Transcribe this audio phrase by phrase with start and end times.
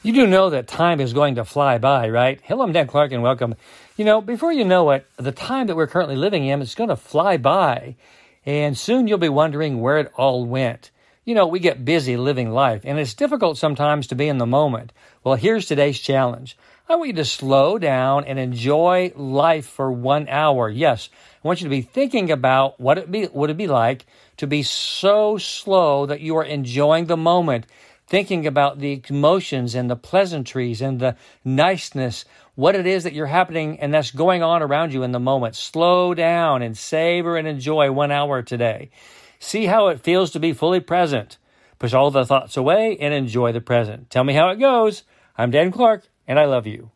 [0.00, 2.40] You do know that time is going to fly by, right?
[2.44, 3.56] Hello, I'm Dan Clark and welcome.
[3.96, 6.90] You know, before you know it, the time that we're currently living in is going
[6.90, 7.96] to fly by.
[8.46, 10.92] And soon you'll be wondering where it all went.
[11.24, 14.46] You know, we get busy living life, and it's difficult sometimes to be in the
[14.46, 14.92] moment.
[15.24, 16.56] Well, here's today's challenge.
[16.88, 20.70] I want you to slow down and enjoy life for one hour.
[20.70, 21.10] Yes,
[21.44, 24.06] I want you to be thinking about what it be, would it be like
[24.36, 27.66] to be so slow that you are enjoying the moment
[28.08, 32.24] thinking about the emotions and the pleasantries and the niceness,
[32.54, 35.54] what it is that you're happening and that's going on around you in the moment.
[35.54, 38.90] Slow down and savor and enjoy one hour today.
[39.38, 41.38] See how it feels to be fully present.
[41.78, 44.10] Push all the thoughts away and enjoy the present.
[44.10, 45.04] Tell me how it goes.
[45.36, 46.90] I'm Dan Clark, and I love you.